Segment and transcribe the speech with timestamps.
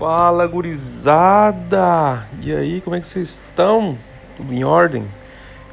[0.00, 2.26] Fala gurizada!
[2.40, 3.98] E aí, como é que vocês estão?
[4.34, 5.06] Tudo em ordem?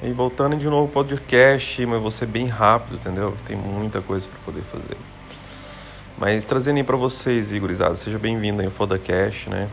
[0.03, 3.37] E voltando de novo ao podcast, mas vou ser bem rápido, entendeu?
[3.47, 4.97] Tem muita coisa para poder fazer.
[6.17, 9.69] Mas trazendo aí para vocês, gurizada, seja bem-vindo aí ao Fodacast, né?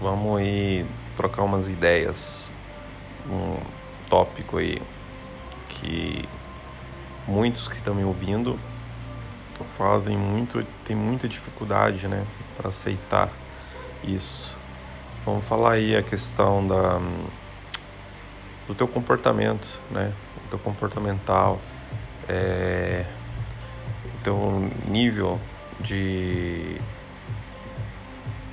[0.00, 0.84] Vamos aí
[1.16, 2.50] trocar umas ideias,
[3.30, 3.56] um
[4.10, 4.82] tópico aí
[5.68, 6.28] que
[7.28, 8.58] muitos que estão me ouvindo
[9.78, 12.24] fazem muito, tem muita dificuldade, né,
[12.56, 13.30] para aceitar
[14.04, 14.54] isso.
[15.24, 17.00] Vamos falar aí a questão da
[18.66, 20.12] do teu comportamento, né,
[20.46, 21.60] o teu comportamental,
[22.28, 23.04] é,
[24.04, 25.38] o teu nível
[25.80, 26.76] de,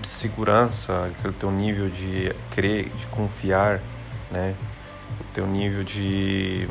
[0.02, 3.80] de segurança, o teu nível de crer, de confiar,
[4.32, 4.56] né,
[5.20, 6.68] o teu nível de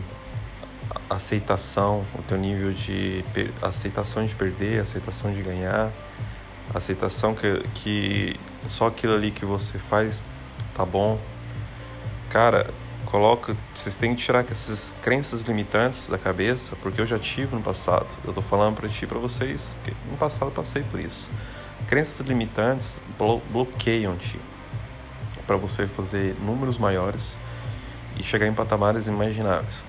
[1.08, 3.24] aceitação, o teu nível de
[3.62, 5.90] aceitação de perder, aceitação de ganhar,
[6.74, 8.36] aceitação que, que
[8.66, 10.22] só aquilo ali que você faz
[10.74, 11.18] tá bom.
[12.30, 12.70] Cara,
[13.06, 17.62] coloca, vocês têm que tirar essas crenças limitantes da cabeça, porque eu já tive no
[17.62, 18.06] passado.
[18.24, 21.26] Eu tô falando para ti, para vocês, porque no passado eu passei por isso.
[21.86, 24.38] Crenças limitantes blo bloqueiam-te
[25.46, 27.34] para você fazer números maiores
[28.18, 29.82] e chegar em patamares imagináveis.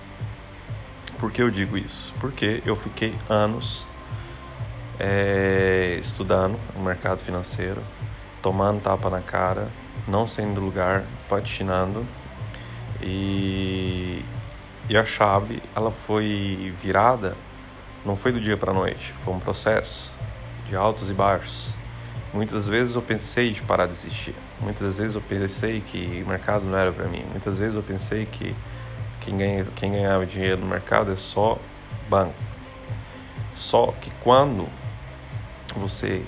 [1.20, 2.14] Por que eu digo isso?
[2.22, 3.86] Porque eu fiquei anos
[5.00, 7.82] é, estudando o mercado financeiro,
[8.42, 9.70] tomando tapa na cara,
[10.08, 12.06] não saindo do lugar, patinando
[13.02, 14.24] e,
[14.90, 17.36] e a chave ela foi virada,
[18.06, 20.12] não foi do dia para a noite, foi um processo
[20.68, 21.74] de altos e baixos.
[22.34, 24.36] Muitas vezes eu pensei de parar de existir.
[24.60, 27.26] Muitas vezes eu pensei que o mercado não era para mim.
[27.32, 28.56] Muitas vezes eu pensei que
[29.22, 31.58] quem, ganha, quem ganhava dinheiro no mercado é só
[32.08, 32.36] banco.
[33.56, 34.68] Só que quando
[35.76, 36.24] você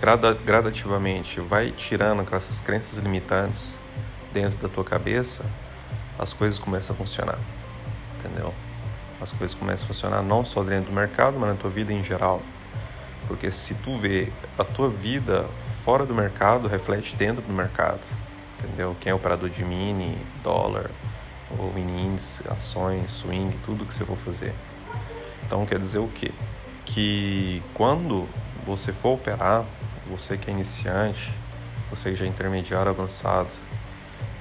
[0.00, 3.78] grada, gradativamente vai tirando essas crenças limitantes
[4.32, 5.44] dentro da tua cabeça,
[6.18, 7.38] as coisas começam a funcionar.
[8.18, 8.52] Entendeu?
[9.20, 12.02] As coisas começam a funcionar não só dentro do mercado, mas na tua vida em
[12.02, 12.42] geral.
[13.26, 15.46] Porque se tu vê a tua vida
[15.84, 18.00] fora do mercado, reflete dentro do mercado.
[18.58, 18.96] Entendeu?
[19.00, 20.90] Quem é operador de mini, dólar,
[21.58, 24.54] ou mini índice, ações, swing, tudo que você for fazer.
[25.44, 26.32] Então quer dizer o quê?
[26.84, 28.28] Que quando
[28.66, 29.64] você for operar,
[30.08, 31.32] você que é iniciante,
[31.90, 33.48] você que já é intermediário avançado,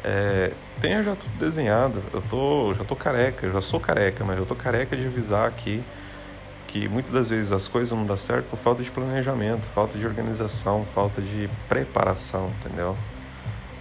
[0.03, 2.03] é, tenha já tudo desenhado.
[2.13, 5.84] Eu tô, já tô careca, já sou careca, mas eu tô careca de avisar aqui
[6.68, 10.06] que muitas das vezes as coisas não dão certo por falta de planejamento, falta de
[10.06, 12.97] organização, falta de preparação, entendeu?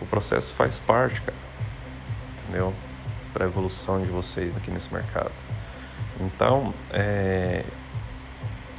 [0.01, 1.37] O processo faz parte, cara.
[2.45, 2.73] Entendeu?
[3.35, 5.33] para a evolução de vocês aqui nesse mercado.
[6.21, 7.65] Então, é,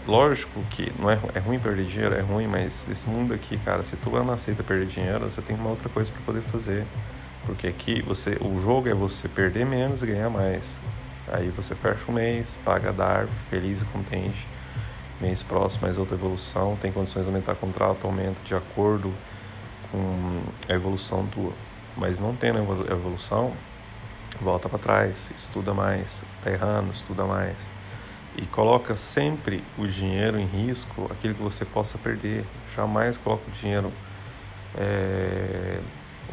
[0.08, 3.84] lógico que não é, é ruim perder dinheiro, é ruim, mas esse mundo aqui, cara,
[3.84, 6.86] se tu não aceita perder dinheiro, você tem uma outra coisa para poder fazer.
[7.46, 10.76] Porque aqui você, o jogo é você perder menos e ganhar mais.
[11.28, 14.48] Aí você fecha o mês, paga dar, feliz e contente.
[15.22, 19.14] Mês próximo, mais outra evolução, tem condições de aumentar contrato, aumenta de acordo
[19.92, 21.54] com a evolução tua.
[21.96, 22.60] Mas não tendo
[22.92, 23.54] evolução,
[24.42, 27.70] volta para trás, estuda mais, tá errando, estuda mais.
[28.38, 32.46] E coloca sempre o dinheiro em risco, aquilo que você possa perder.
[32.76, 33.92] Jamais coloca o dinheiro,
[34.76, 35.80] é,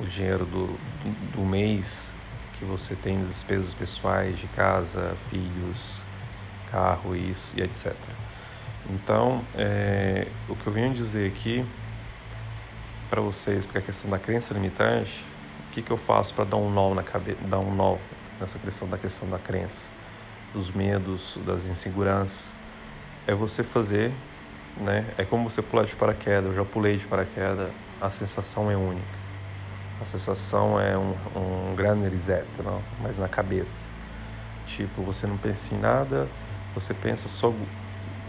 [0.00, 0.78] o dinheiro do,
[1.32, 2.12] do mês
[2.58, 6.00] que você tem de despesas pessoais, de casa, filhos,
[6.70, 7.94] carro e, e etc.
[8.90, 11.64] Então, é, o que eu venho dizer aqui
[13.08, 15.24] para vocês, porque a questão da crença limitante,
[15.68, 17.96] o que, que eu faço para dar um nó na cabeça, dar um nó
[18.40, 19.86] nessa questão da questão da crença,
[20.52, 22.50] dos medos, das inseguranças?
[23.26, 24.12] É você fazer,
[24.76, 25.06] né?
[25.16, 26.50] É como você pular de paraquedas.
[26.50, 27.70] Eu já pulei de paraquedas.
[28.00, 29.22] A sensação é única.
[30.00, 32.82] A sensação é um, um grande reset, não?
[33.00, 33.86] mas na cabeça.
[34.66, 36.28] Tipo, você não pensa em nada,
[36.74, 37.52] você pensa só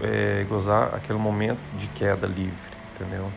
[0.01, 2.53] é, gozar aquele momento de queda livre,
[2.93, 3.31] entendeu?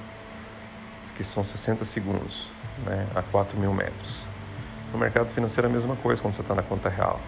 [1.17, 2.49] Que são 60 segundos
[2.85, 4.23] né, a 4 mil metros.
[4.93, 7.21] No mercado financeiro é a mesma coisa quando você está na conta real.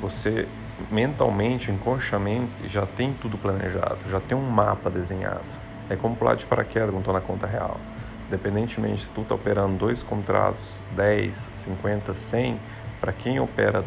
[0.00, 0.48] Você
[0.90, 5.44] mentalmente, inconscientemente, já tem tudo planejado, já tem um mapa desenhado.
[5.88, 7.78] É como pular de paraquedas quando estou na conta real.
[8.26, 12.60] Independentemente se tu está operando dois contratos, 10, 50, 100,
[13.00, 13.84] para quem opera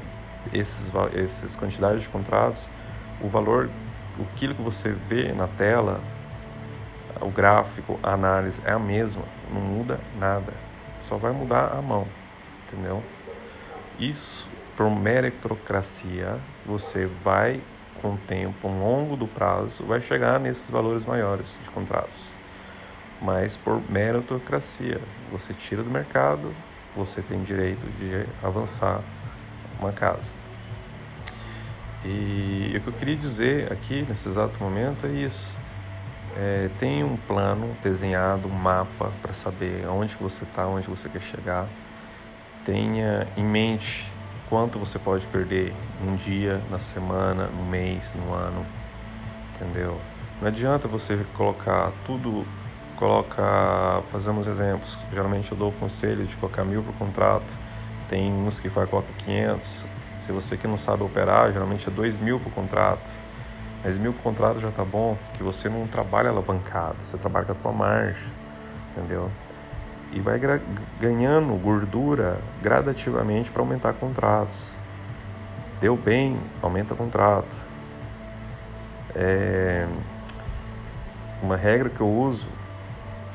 [0.54, 2.70] esses, esses quantidades de contratos,
[3.22, 3.70] o valor,
[4.34, 6.00] aquilo que você vê na tela,
[7.20, 10.54] o gráfico, a análise é a mesma, não muda nada,
[11.00, 12.08] só vai mudar a mão,
[12.68, 13.04] entendeu?
[14.00, 17.60] Isso, por meritocracia, você vai,
[18.00, 22.32] com o tempo, ao longo do prazo, vai chegar nesses valores maiores de contratos.
[23.20, 25.02] mas por meritocracia.
[25.32, 26.54] Você tira do mercado,
[26.96, 29.02] você tem direito de avançar
[29.80, 30.32] uma casa.
[32.06, 35.58] E o que eu queria dizer aqui nesse exato momento é isso.
[36.36, 41.10] É, tem um plano desenhado, um mapa para saber aonde que você está, onde você
[41.10, 41.68] quer chegar.
[42.64, 44.06] Tenha em mente
[44.50, 45.74] quanto você pode perder
[46.06, 48.66] um dia, na semana, no mês, no ano,
[49.56, 50.00] entendeu?
[50.42, 52.46] Não adianta você colocar tudo,
[52.96, 54.98] coloca, fazemos exemplos.
[55.12, 57.52] Geralmente eu dou o conselho de colocar mil por contrato.
[58.10, 59.86] Tem uns que vai colocar 500.
[60.22, 63.10] Se você que não sabe operar, geralmente é dois mil por contrato.
[63.84, 67.52] Mas mil por contrato já tá bom, que você não trabalha alavancado, você trabalha com
[67.52, 68.32] a tua margem,
[68.92, 69.32] entendeu?
[70.12, 70.40] E vai
[71.00, 74.76] ganhando gordura gradativamente para aumentar contratos.
[75.80, 77.66] Deu bem, aumenta contrato.
[79.14, 79.88] É
[81.42, 82.50] uma regra que eu uso,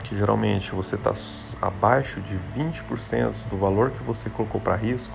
[0.05, 1.13] que geralmente você está
[1.61, 5.15] abaixo de 20% do valor que você colocou para risco,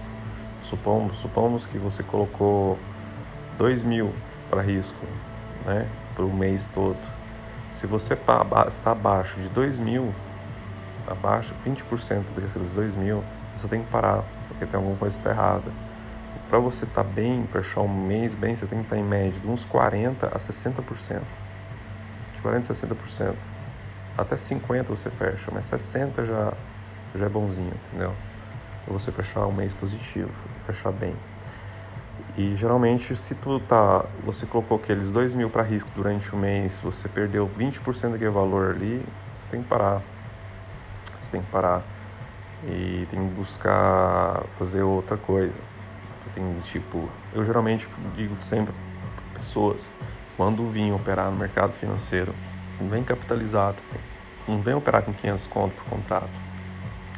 [0.62, 2.80] supomos, supomos que você colocou
[3.58, 4.14] 2 mil
[4.50, 5.06] para risco
[5.66, 6.98] né, para o mês todo.
[7.70, 8.46] Se você está
[8.86, 10.14] abaixo de 2 mil,
[11.08, 13.24] abaixo 20% desses 2 mil,
[13.56, 15.72] você tem que parar, porque tem alguma coisa que está errada.
[16.50, 19.06] Para você estar tá bem, fechar um mês bem, você tem que estar tá em
[19.06, 21.22] média de uns 40% a 60%
[22.38, 23.36] de 40% a 60%.
[24.18, 26.54] Até 50% você fecha, mas 60% já,
[27.16, 28.14] já é bonzinho, entendeu?
[28.86, 30.32] Pra você fechar um mês positivo,
[30.66, 31.16] fechar bem.
[32.36, 36.80] E geralmente, se tu tá, você colocou aqueles 2 mil para risco durante o mês,
[36.80, 40.02] você perdeu 20% daquele valor ali, você tem que parar.
[41.28, 41.84] Você tem que parar
[42.64, 45.60] e tem que buscar fazer outra coisa.
[46.26, 49.92] Assim, tipo, eu geralmente digo sempre para pessoas,
[50.38, 52.34] quando vim operar no mercado financeiro,
[52.80, 53.84] não vem capitalizado,
[54.48, 56.30] não vem operar com 500 conto por contrato,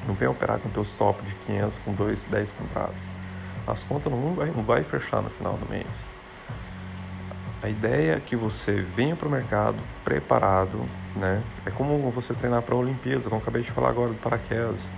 [0.07, 3.07] não vem operar com teu stop de 500 com 2, 10 contratos.
[3.67, 6.09] As contas não vai, não vai fechar no final do mês.
[7.61, 10.79] A ideia é que você venha para o mercado preparado,
[11.15, 11.43] né?
[11.65, 14.89] É como você treinar para a Olimpíada, como eu acabei de falar agora do paraquedas.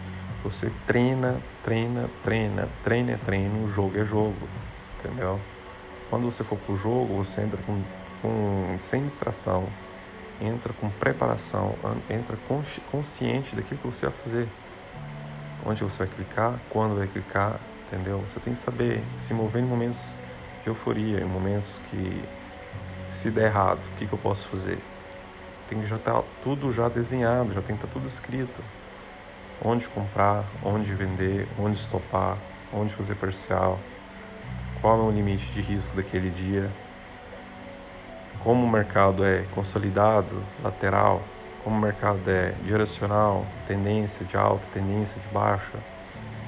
[0.44, 4.48] Você treina, treina, treina, treina é treino, jogo é jogo,
[5.00, 5.40] entendeu?
[6.10, 7.82] Quando você for para o jogo, você entra com
[8.22, 9.68] com, sem distração,
[10.40, 11.76] entra com preparação,
[12.10, 12.38] entra
[12.92, 14.48] consciente daquilo que você vai fazer.
[15.66, 18.20] Onde você vai clicar, quando vai clicar, entendeu?
[18.28, 20.14] Você tem que saber se mover em momentos
[20.64, 22.24] de euforia, em momentos que
[23.12, 24.80] se der errado, o que, que eu posso fazer?
[25.68, 28.62] Tem que já estar tá tudo já desenhado, já tem que estar tá tudo escrito.
[29.64, 32.38] Onde comprar, onde vender, onde estopar,
[32.74, 33.80] onde fazer parcial,
[34.82, 36.72] qual é o limite de risco daquele dia,
[38.44, 41.22] como o mercado é consolidado, lateral,
[41.64, 45.78] como o mercado é direcional, tendência de alta, tendência de baixa,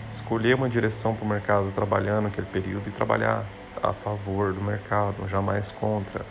[0.10, 3.46] escolher uma direção para o mercado trabalhando naquele período e trabalhar
[3.82, 6.26] a favor do mercado, jamais contra.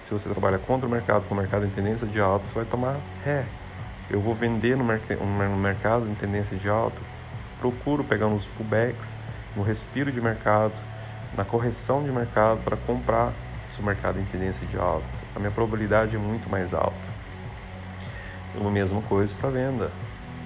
[0.00, 2.64] Se você trabalha contra o mercado, com o mercado em tendência de alta, você vai
[2.64, 3.44] tomar ré.
[4.08, 7.00] Eu vou vender no, no mercado em tendência de alta,
[7.58, 9.16] procuro pegar nos pullbacks,
[9.56, 10.74] no respiro de mercado,
[11.36, 13.32] na correção de mercado para comprar
[13.66, 17.16] se o mercado em tendência de alta, a minha probabilidade é muito mais alta.
[18.58, 19.90] A mesma coisa para venda.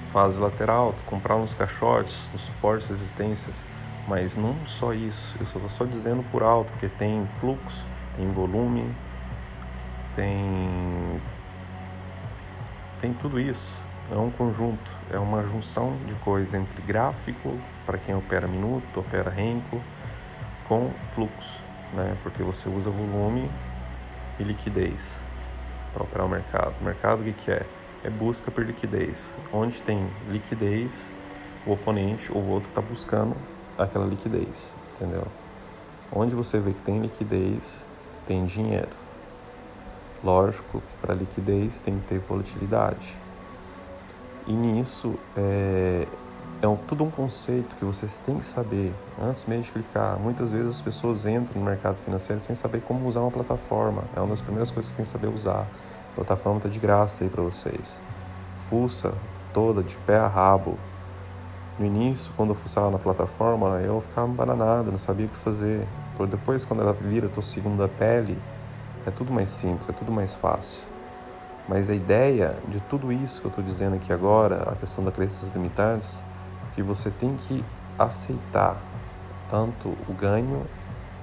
[0.07, 3.65] Fase lateral, comprar uns caixotes, uns suportes, resistências,
[4.09, 5.37] mas não só isso.
[5.39, 8.93] Eu só estou só dizendo por alto, porque tem fluxo, tem volume,
[10.15, 11.21] tem
[12.99, 13.83] tem tudo isso.
[14.11, 19.31] É um conjunto, é uma junção de coisas entre gráfico para quem opera minuto, opera
[19.31, 19.81] renco,
[20.67, 22.17] com fluxo né?
[22.23, 23.51] Porque você usa volume
[24.39, 25.23] e liquidez
[25.93, 26.75] para operar o mercado.
[26.81, 27.67] O mercado o que, que é?
[28.03, 29.39] É busca por liquidez.
[29.53, 31.11] Onde tem liquidez,
[31.67, 33.37] o oponente ou o outro está buscando
[33.77, 35.27] aquela liquidez, entendeu?
[36.13, 37.87] Onde você vê que tem liquidez,
[38.27, 39.00] tem dinheiro.
[40.23, 43.17] Lógico que para liquidez tem que ter volatilidade.
[44.47, 46.07] E nisso é,
[46.61, 50.19] é um, tudo um conceito que vocês têm que saber antes mesmo de clicar.
[50.19, 54.05] Muitas vezes as pessoas entram no mercado financeiro sem saber como usar uma plataforma.
[54.15, 55.67] É uma das primeiras coisas que tem que saber usar.
[56.13, 57.99] A plataforma está de graça aí para vocês.
[58.57, 59.15] Fuça
[59.55, 60.77] toda, de pé a rabo.
[61.79, 65.87] No início, quando eu fuçava na plataforma, eu ficava bananado, não sabia o que fazer.
[66.29, 68.37] Depois, quando ela vira a tua segunda pele,
[69.07, 70.85] é tudo mais simples, é tudo mais fácil.
[71.69, 75.15] Mas a ideia de tudo isso que eu estou dizendo aqui agora, a questão das
[75.15, 76.23] crenças limitantes,
[76.75, 77.65] que você tem que
[77.99, 78.77] aceitar
[79.49, 80.67] tanto o ganho,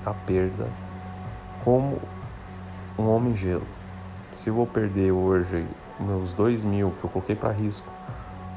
[0.06, 0.68] a perda,
[1.64, 2.00] como
[2.98, 3.66] um homem gelo.
[4.34, 5.68] Se eu vou perder hoje
[6.00, 7.92] meus dois mil que eu coloquei para risco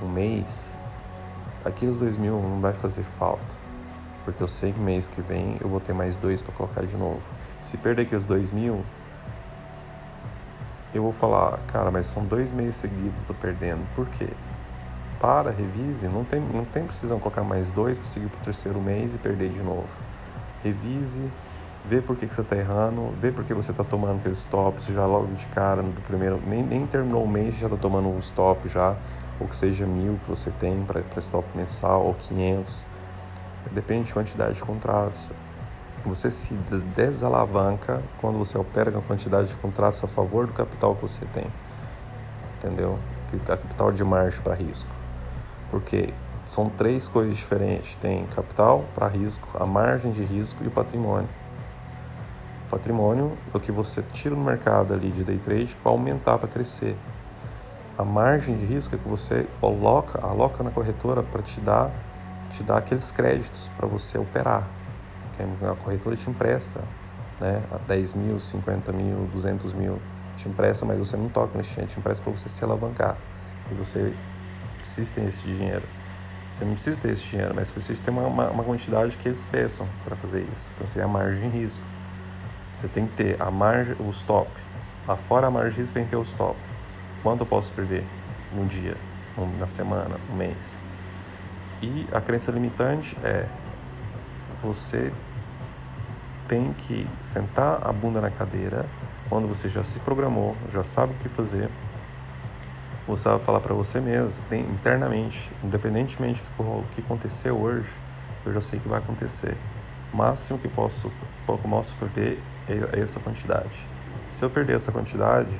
[0.02, 0.70] um mês,
[1.64, 3.56] aqueles dois mil não vai fazer falta,
[4.24, 6.96] porque eu sei que mês que vem eu vou ter mais dois para colocar de
[6.96, 7.22] novo.
[7.60, 8.84] Se perder aqueles dois mil,
[10.92, 13.86] eu vou falar, cara, mas são dois meses seguidos tô perdendo.
[13.94, 14.28] Por quê?
[15.20, 16.08] Para, revise.
[16.08, 19.50] Não tem, não tem precisão colocar mais dois para seguir pro terceiro mês e perder
[19.50, 19.88] de novo.
[20.64, 21.30] Revise,
[21.84, 24.86] vê por que, que você está errando, vê por que você está tomando aqueles stops
[24.86, 26.40] já logo de cara no primeiro.
[26.44, 28.96] Nem, nem terminou o mês já está tomando um stop já,
[29.38, 32.84] ou que seja mil que você tem para stop mensal ou 500.
[33.72, 35.30] Depende da quantidade de contratos
[36.08, 36.54] você se
[36.94, 41.46] desalavanca quando você opera com quantidade de contratos a favor do capital que você tem.
[42.56, 42.98] Entendeu?
[43.46, 44.90] Capital de margem para risco.
[45.70, 46.12] Porque
[46.44, 51.28] são três coisas diferentes: tem capital para risco, a margem de risco e o patrimônio.
[52.66, 56.38] O patrimônio é o que você tira no mercado ali de day trade para aumentar,
[56.38, 56.96] para crescer.
[57.98, 61.90] A margem de risco é que você coloca, aloca na corretora para te dar,
[62.50, 64.79] te dar aqueles créditos para você operar
[65.42, 66.80] a corretora te empresta,
[67.40, 67.62] né?
[67.86, 70.00] 10 mil, 50 mil, 200 mil,
[70.36, 73.16] te empresta, mas você não toca nesse dinheiro, te empresta para você se alavancar.
[73.70, 74.12] E você
[74.76, 75.84] precisa ter esse dinheiro.
[76.50, 79.44] Você não precisa ter esse dinheiro, mas precisa ter uma, uma, uma quantidade que eles
[79.44, 80.72] peçam para fazer isso.
[80.74, 81.84] Então seria a margem de risco.
[82.72, 84.50] Você tem que ter a margem, o stop.
[85.18, 86.56] Fora a margem de risco tem que ter o stop.
[87.22, 88.04] Quanto eu posso perder
[88.52, 88.96] num dia,
[89.58, 90.78] na semana, um mês?
[91.82, 93.46] E a crença limitante é
[94.60, 95.12] você
[96.50, 98.84] tem que sentar a bunda na cadeira
[99.28, 101.70] quando você já se programou, já sabe o que fazer.
[103.06, 107.88] Você vai falar para você mesmo, internamente, independentemente do que aconteceu hoje,
[108.44, 109.56] eu já sei que vai acontecer.
[110.12, 111.12] O máximo que posso,
[111.46, 113.86] pouco posso perder é essa quantidade.
[114.28, 115.56] Se eu perder essa quantidade,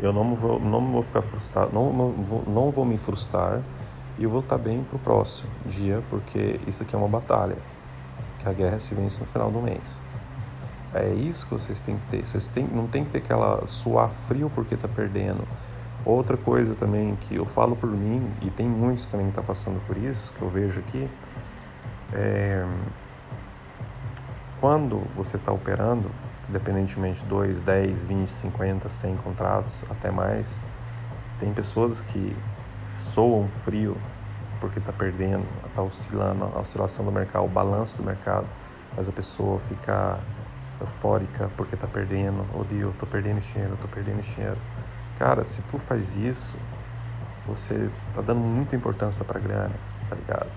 [0.00, 3.60] eu não vou, não vou ficar frustrado, não, não, vou, não vou me frustrar
[4.16, 7.56] e eu vou estar bem pro próximo dia, porque isso aqui é uma batalha,
[8.38, 10.00] que a guerra se vence no final do mês.
[10.92, 12.26] É isso que vocês têm que ter.
[12.26, 15.46] Vocês têm, não tem que ter aquela suar frio porque está perdendo.
[16.04, 19.46] Outra coisa também que eu falo por mim, e tem muitos também que estão tá
[19.46, 21.08] passando por isso, que eu vejo aqui,
[22.12, 22.66] é
[24.60, 26.10] quando você está operando,
[26.48, 30.60] independentemente de 2, 10, 20, 50, 100 contratos, até mais,
[31.38, 32.36] tem pessoas que
[32.96, 33.96] soam frio
[34.60, 38.46] porque está perdendo, está oscilando, a oscilação do mercado, o balanço do mercado,
[38.94, 40.20] faz a pessoa ficar
[40.80, 44.58] eufórica porque tá perdendo, oh Deus, tô perdendo esse dinheiro, tô perdendo esse dinheiro.
[45.18, 46.56] Cara, se tu faz isso,
[47.46, 49.74] você tá dando muita importância pra grana,
[50.08, 50.50] tá ligado?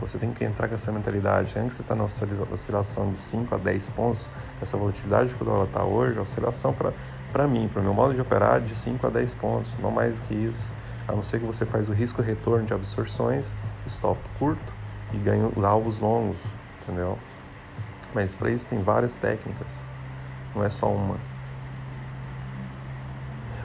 [0.00, 1.54] Você tem que entrar com essa mentalidade.
[1.54, 4.28] Que você está na oscilação de 5 a 10 pontos,
[4.60, 6.74] essa volatilidade que o dólar está hoje, a oscilação
[7.32, 10.20] para mim, para o meu modo de operar, de 5 a 10 pontos, não mais
[10.20, 10.70] do que isso.
[11.08, 13.56] A não ser que você faz o risco retorno de absorções,
[13.86, 14.74] stop curto
[15.14, 16.36] e ganha os alvos longos,
[16.82, 17.18] entendeu?
[18.16, 19.84] Mas para isso tem várias técnicas,
[20.54, 21.18] não é só uma.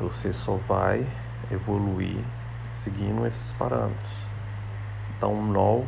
[0.01, 1.07] Você só vai
[1.49, 2.21] evoluir
[2.69, 4.11] seguindo esses parâmetros.
[5.21, 5.83] Dá um nó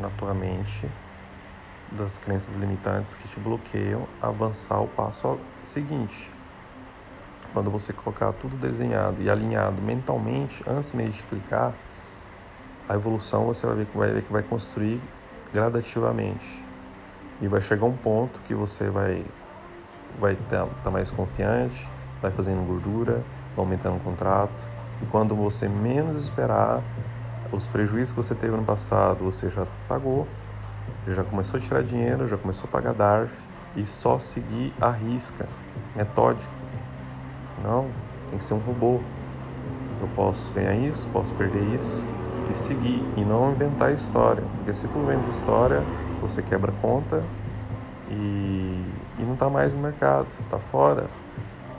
[0.00, 0.90] na tua mente
[1.92, 6.32] das crenças limitantes que te bloqueiam avançar o passo seguinte.
[7.52, 11.74] Quando você colocar tudo desenhado e alinhado mentalmente, antes mesmo de clicar,
[12.88, 14.98] a evolução você vai ver vai, ver que vai construir
[15.52, 16.64] gradativamente.
[17.40, 19.24] E vai chegar um ponto que você vai
[20.20, 21.90] vai estar tá mais confiante,
[22.22, 23.24] vai fazendo gordura,
[23.56, 24.66] vai aumentando o contrato.
[25.02, 26.82] E quando você menos esperar,
[27.52, 30.26] os prejuízos que você teve no passado, você já pagou,
[31.06, 33.34] já começou a tirar dinheiro, já começou a pagar DARF
[33.76, 35.48] e só seguir a risca,
[35.94, 36.54] metódico.
[37.62, 37.88] Não,
[38.28, 39.00] tem que ser um robô.
[40.00, 42.06] Eu posso ganhar isso, posso perder isso
[42.50, 45.82] e seguir e não inventar história, porque se tu inventa história,
[46.28, 47.22] você quebra conta
[48.10, 48.82] e,
[49.18, 51.06] e não está mais no mercado, está fora.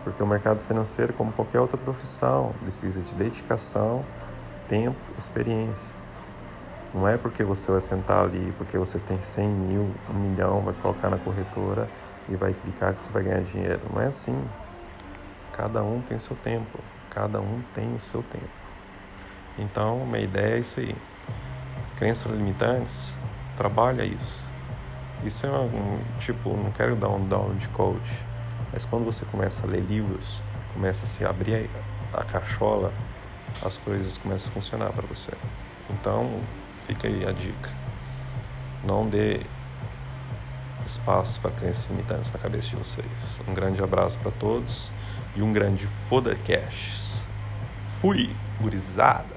[0.04, 4.06] Porque o mercado financeiro, como qualquer outra profissão, precisa de dedicação,
[4.68, 5.92] tempo, experiência.
[6.94, 10.76] Não é porque você vai sentar ali, porque você tem 100 mil, um milhão, vai
[10.76, 11.90] colocar na corretora
[12.30, 13.82] e vai clicar que você vai ganhar dinheiro.
[13.92, 14.40] Não é assim.
[15.54, 16.80] Cada um tem seu tempo.
[17.10, 18.46] Cada um tem o seu tempo.
[19.58, 20.96] Então, minha ideia é isso aí.
[21.98, 23.12] Crenças limitantes
[23.56, 24.46] trabalha isso.
[25.24, 28.24] Isso é um, tipo, não quero dar um down de coach,
[28.72, 30.42] mas quando você começa a ler livros,
[30.74, 31.70] começa a se abrir
[32.14, 32.94] a, cachola,
[33.64, 35.32] as coisas começam a funcionar para você.
[35.90, 36.42] Então,
[36.86, 37.72] fica aí a dica.
[38.84, 39.42] Não dê
[40.86, 43.42] espaço para crenças limitantes na cabeça de vocês.
[43.48, 44.92] Um grande abraço para todos
[45.36, 47.24] e um grande foda cash.
[48.00, 49.35] Fui, gurizada.